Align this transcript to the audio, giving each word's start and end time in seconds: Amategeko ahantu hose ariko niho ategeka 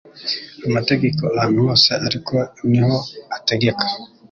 Amategeko 0.67 1.21
ahantu 1.37 1.57
hose 1.65 1.89
ariko 2.07 2.35
niho 2.69 2.97
ategeka 3.37 3.83